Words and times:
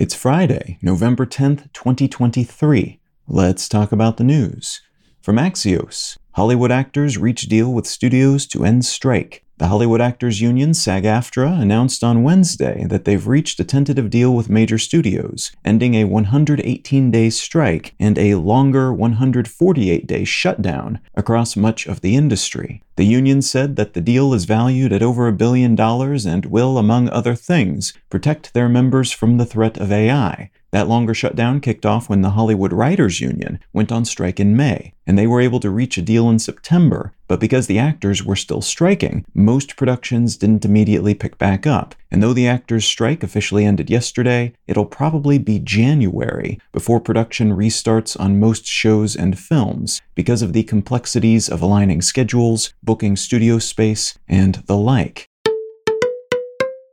It's 0.00 0.14
Friday, 0.14 0.78
November 0.80 1.26
10th, 1.26 1.70
2023. 1.74 3.00
Let's 3.28 3.68
talk 3.68 3.92
about 3.92 4.16
the 4.16 4.24
news. 4.24 4.80
From 5.20 5.36
Axios, 5.36 6.16
Hollywood 6.32 6.72
actors 6.72 7.18
reach 7.18 7.42
deal 7.42 7.70
with 7.70 7.86
studios 7.86 8.46
to 8.46 8.64
end 8.64 8.86
strike. 8.86 9.44
The 9.60 9.68
Hollywood 9.68 10.00
Actors 10.00 10.40
Union, 10.40 10.72
SAG 10.72 11.04
AFTRA, 11.04 11.60
announced 11.60 12.02
on 12.02 12.22
Wednesday 12.22 12.86
that 12.88 13.04
they've 13.04 13.26
reached 13.26 13.60
a 13.60 13.64
tentative 13.64 14.08
deal 14.08 14.34
with 14.34 14.48
major 14.48 14.78
studios, 14.78 15.52
ending 15.66 15.94
a 15.96 16.04
118 16.04 17.10
day 17.10 17.28
strike 17.28 17.94
and 18.00 18.18
a 18.18 18.36
longer 18.36 18.90
148 18.90 20.06
day 20.06 20.24
shutdown 20.24 20.98
across 21.14 21.56
much 21.56 21.86
of 21.86 22.00
the 22.00 22.16
industry. 22.16 22.82
The 22.96 23.04
union 23.04 23.42
said 23.42 23.76
that 23.76 23.92
the 23.92 24.00
deal 24.00 24.32
is 24.32 24.46
valued 24.46 24.94
at 24.94 25.02
over 25.02 25.28
a 25.28 25.32
billion 25.32 25.74
dollars 25.74 26.24
and 26.24 26.46
will, 26.46 26.78
among 26.78 27.10
other 27.10 27.34
things, 27.34 27.92
protect 28.08 28.54
their 28.54 28.68
members 28.70 29.12
from 29.12 29.36
the 29.36 29.44
threat 29.44 29.76
of 29.76 29.92
AI. 29.92 30.50
That 30.70 30.88
longer 30.88 31.14
shutdown 31.14 31.60
kicked 31.60 31.84
off 31.84 32.08
when 32.08 32.22
the 32.22 32.30
Hollywood 32.30 32.72
Writers 32.72 33.20
Union 33.20 33.58
went 33.72 33.90
on 33.90 34.04
strike 34.04 34.38
in 34.38 34.56
May, 34.56 34.94
and 35.06 35.18
they 35.18 35.26
were 35.26 35.40
able 35.40 35.60
to 35.60 35.70
reach 35.70 35.98
a 35.98 36.02
deal 36.02 36.30
in 36.30 36.38
September. 36.38 37.12
But 37.30 37.38
because 37.38 37.68
the 37.68 37.78
actors 37.78 38.24
were 38.24 38.34
still 38.34 38.60
striking, 38.60 39.24
most 39.34 39.76
productions 39.76 40.36
didn't 40.36 40.64
immediately 40.64 41.14
pick 41.14 41.38
back 41.38 41.64
up. 41.64 41.94
And 42.10 42.20
though 42.20 42.32
the 42.32 42.48
actors' 42.48 42.84
strike 42.84 43.22
officially 43.22 43.64
ended 43.64 43.88
yesterday, 43.88 44.52
it'll 44.66 44.84
probably 44.84 45.38
be 45.38 45.60
January 45.60 46.58
before 46.72 46.98
production 46.98 47.52
restarts 47.52 48.18
on 48.18 48.40
most 48.40 48.66
shows 48.66 49.14
and 49.14 49.38
films 49.38 50.02
because 50.16 50.42
of 50.42 50.52
the 50.52 50.64
complexities 50.64 51.48
of 51.48 51.62
aligning 51.62 52.02
schedules, 52.02 52.74
booking 52.82 53.14
studio 53.14 53.60
space, 53.60 54.18
and 54.26 54.56
the 54.66 54.76
like. 54.76 55.28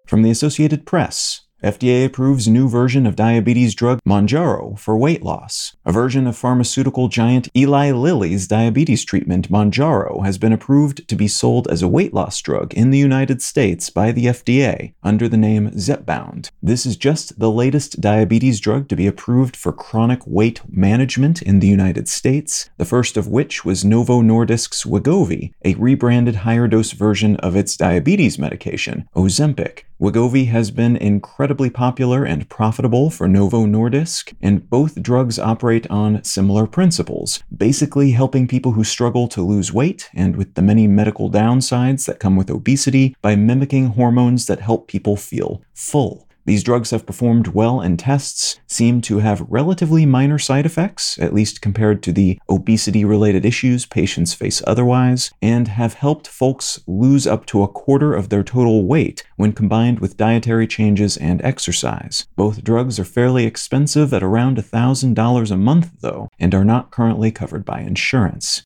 From 0.06 0.22
the 0.22 0.30
Associated 0.30 0.86
Press, 0.86 1.47
FDA 1.64 2.06
approves 2.06 2.48
new 2.48 2.70
version 2.70 3.08
of 3.08 3.16
diabetes 3.16 3.74
drug 3.74 4.00
Mounjaro 4.08 4.78
for 4.78 4.96
weight 4.96 5.24
loss. 5.24 5.76
A 5.86 5.92
version 5.92 6.28
of 6.28 6.38
pharmaceutical 6.38 7.08
giant 7.08 7.50
Eli 7.58 7.92
Lilly's 7.92 8.48
diabetes 8.48 9.04
treatment 9.04 9.50
Mounjaro 9.50 10.24
has 10.24 10.38
been 10.38 10.54
approved 10.54 11.08
to 11.08 11.16
be 11.16 11.28
sold 11.28 11.68
as 11.68 11.82
a 11.82 11.88
weight 11.88 12.14
loss 12.14 12.40
drug 12.42 12.76
in 12.76 12.92
the 12.92 13.00
United 13.00 13.42
States 13.42 13.90
by 13.90 14.12
the 14.12 14.26
FDA 14.26 14.94
under 15.02 15.28
the 15.28 15.36
name 15.36 15.72
Zepbound. 15.72 16.52
This 16.62 16.86
is 16.86 16.96
just 16.96 17.40
the 17.40 17.50
latest 17.50 18.00
diabetes 18.00 18.60
drug 18.60 18.88
to 18.90 18.96
be 18.96 19.08
approved 19.08 19.56
for 19.56 19.74
chronic 19.74 20.22
weight 20.28 20.62
management 20.70 21.42
in 21.42 21.60
the 21.60 21.68
United 21.68 22.08
States, 22.08 22.70
the 22.78 22.86
first 22.86 23.18
of 23.18 23.28
which 23.28 23.66
was 23.66 23.84
Novo 23.84 24.22
Nordisk's 24.22 24.84
Wegovy, 24.84 25.54
a 25.66 25.74
rebranded 25.74 26.36
higher 26.36 26.68
dose 26.68 26.92
version 26.92 27.36
of 27.38 27.56
its 27.56 27.76
diabetes 27.76 28.38
medication, 28.38 29.10
Ozempic. 29.16 29.87
Wegovy 30.00 30.46
has 30.50 30.70
been 30.70 30.96
incredibly 30.96 31.72
popular 31.72 32.24
and 32.24 32.48
profitable 32.50 33.10
for 33.10 33.28
Novo 33.28 33.66
Nordisk, 33.66 34.36
and 34.40 34.70
both 34.70 35.02
drugs 35.02 35.40
operate 35.40 35.90
on 35.90 36.24
similar 36.24 36.68
principles, 36.68 37.44
basically 37.56 38.12
helping 38.12 38.48
people 38.48 38.74
who 38.74 38.84
struggle 38.84 39.28
to 39.30 39.42
lose 39.42 39.74
weight 39.74 40.08
and 40.14 40.36
with 40.36 40.54
the 40.54 40.62
many 40.62 40.86
medical 40.86 41.32
downsides 41.32 42.06
that 42.06 42.20
come 42.20 42.36
with 42.36 42.52
obesity 42.52 43.16
by 43.24 43.36
mimicking 43.36 43.88
hormones 43.88 44.46
that 44.46 44.60
help 44.60 44.88
people 44.88 45.16
feel 45.16 45.64
full. 45.74 46.27
These 46.48 46.64
drugs 46.64 46.92
have 46.92 47.06
performed 47.06 47.50
well 47.50 47.82
in 47.82 47.98
tests, 47.98 48.58
seem 48.68 49.02
to 49.02 49.20
have 49.20 49.46
relatively 49.50 50.06
minor 50.06 50.40
side 50.40 50.66
effects, 50.66 51.20
at 51.20 51.34
least 51.34 51.62
compared 51.62 52.02
to 52.04 52.14
the 52.14 52.40
obesity 52.50 53.04
related 53.04 53.46
issues 53.46 53.86
patients 53.86 54.34
face 54.34 54.62
otherwise, 54.66 55.30
and 55.42 55.68
have 55.68 55.96
helped 55.96 56.26
folks 56.26 56.80
lose 56.88 57.28
up 57.28 57.46
to 57.48 57.64
a 57.64 57.68
quarter 57.68 58.14
of 58.14 58.30
their 58.30 58.44
total 58.44 58.86
weight 58.88 59.26
when 59.36 59.52
combined 59.52 60.00
with 60.00 60.16
dietary 60.16 60.68
changes 60.68 61.18
and 61.18 61.42
exercise. 61.42 62.26
Both 62.38 62.64
drugs 62.64 62.98
are 62.98 63.04
fairly 63.04 63.46
expensive 63.46 64.14
at 64.14 64.24
around 64.24 64.56
$1,000 64.56 65.52
a 65.52 65.58
month, 65.58 65.92
though, 66.00 66.30
and 66.40 66.56
are 66.56 66.64
not 66.64 66.92
currently 66.92 67.30
covered 67.30 67.66
by 67.66 67.82
insurance. 67.82 68.64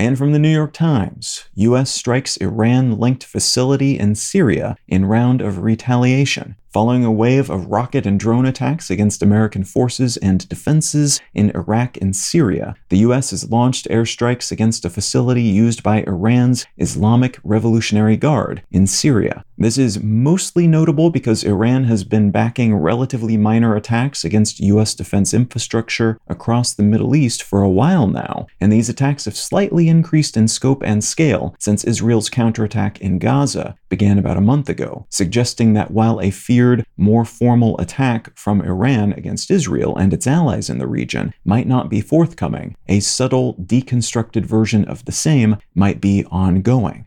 And 0.00 0.16
from 0.16 0.32
the 0.32 0.38
New 0.38 0.48
York 0.48 0.72
Times, 0.72 1.44
US 1.56 1.90
strikes 1.90 2.38
Iran 2.38 2.98
linked 2.98 3.22
facility 3.22 3.98
in 3.98 4.14
Syria 4.14 4.74
in 4.88 5.04
round 5.04 5.42
of 5.42 5.58
retaliation. 5.58 6.56
Following 6.72 7.04
a 7.04 7.10
wave 7.10 7.50
of 7.50 7.66
rocket 7.66 8.06
and 8.06 8.20
drone 8.20 8.46
attacks 8.46 8.90
against 8.90 9.24
American 9.24 9.64
forces 9.64 10.16
and 10.18 10.48
defenses 10.48 11.20
in 11.34 11.50
Iraq 11.50 11.96
and 11.96 12.14
Syria, 12.14 12.76
the 12.90 12.98
U.S. 12.98 13.32
has 13.32 13.50
launched 13.50 13.88
airstrikes 13.88 14.52
against 14.52 14.84
a 14.84 14.90
facility 14.90 15.42
used 15.42 15.82
by 15.82 16.04
Iran's 16.06 16.66
Islamic 16.78 17.40
Revolutionary 17.42 18.16
Guard 18.16 18.62
in 18.70 18.86
Syria. 18.86 19.44
This 19.58 19.78
is 19.78 20.00
mostly 20.00 20.68
notable 20.68 21.10
because 21.10 21.42
Iran 21.42 21.84
has 21.84 22.04
been 22.04 22.30
backing 22.30 22.76
relatively 22.76 23.36
minor 23.36 23.74
attacks 23.74 24.24
against 24.24 24.60
U.S. 24.60 24.94
defense 24.94 25.34
infrastructure 25.34 26.20
across 26.28 26.72
the 26.72 26.84
Middle 26.84 27.16
East 27.16 27.42
for 27.42 27.62
a 27.62 27.68
while 27.68 28.06
now, 28.06 28.46
and 28.60 28.72
these 28.72 28.88
attacks 28.88 29.24
have 29.24 29.36
slightly 29.36 29.88
increased 29.88 30.36
in 30.36 30.46
scope 30.46 30.84
and 30.84 31.02
scale 31.02 31.56
since 31.58 31.82
Israel's 31.82 32.30
counterattack 32.30 33.00
in 33.00 33.18
Gaza 33.18 33.76
began 33.88 34.18
about 34.18 34.36
a 34.36 34.40
month 34.40 34.68
ago, 34.68 35.04
suggesting 35.10 35.72
that 35.72 35.90
while 35.90 36.20
a 36.20 36.30
fear 36.30 36.59
feared 36.60 36.84
more 36.98 37.24
formal 37.24 37.74
attack 37.80 38.36
from 38.36 38.60
Iran 38.60 39.14
against 39.14 39.50
Israel 39.50 39.96
and 39.96 40.12
its 40.12 40.26
allies 40.26 40.68
in 40.68 40.76
the 40.76 40.86
region 40.86 41.32
might 41.42 41.66
not 41.66 41.88
be 41.88 42.02
forthcoming. 42.02 42.76
A 42.86 43.00
subtle, 43.00 43.54
deconstructed 43.54 44.44
version 44.44 44.84
of 44.84 45.06
the 45.06 45.12
same 45.12 45.56
might 45.74 46.02
be 46.02 46.26
ongoing. 46.30 47.06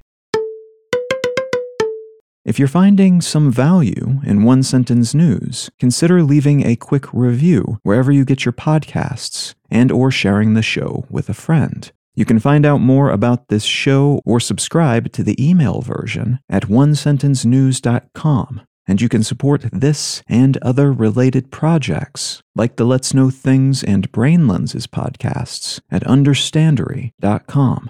If 2.43 2.57
you're 2.57 2.67
finding 2.67 3.21
some 3.21 3.51
value 3.51 4.21
in 4.25 4.43
one 4.43 4.63
sentence 4.63 5.13
news, 5.13 5.69
consider 5.77 6.23
leaving 6.23 6.65
a 6.65 6.75
quick 6.75 7.13
review 7.13 7.77
wherever 7.83 8.11
you 8.11 8.25
get 8.25 8.45
your 8.45 8.53
podcasts 8.53 9.53
and 9.69 9.91
or 9.91 10.09
sharing 10.09 10.55
the 10.55 10.63
show 10.63 11.05
with 11.11 11.29
a 11.29 11.35
friend. 11.35 11.91
You 12.15 12.25
can 12.25 12.39
find 12.39 12.65
out 12.65 12.81
more 12.81 13.11
about 13.11 13.49
this 13.49 13.65
show 13.65 14.19
or 14.25 14.39
subscribe 14.39 15.11
to 15.11 15.21
the 15.21 15.37
email 15.39 15.81
version 15.81 16.39
at 16.49 16.63
onesentencenews.com 16.63 18.61
and 18.87 19.01
you 19.01 19.09
can 19.09 19.23
support 19.23 19.65
this 19.71 20.21
and 20.27 20.57
other 20.57 20.91
related 20.91 21.51
projects, 21.51 22.41
like 22.55 22.75
the 22.75 22.85
Let's 22.85 23.13
Know 23.13 23.29
Things 23.29 23.83
and 23.83 24.11
Brain 24.11 24.47
Lenses 24.47 24.87
podcasts, 24.87 25.81
at 25.89 26.03
understandery.com. 26.03 27.89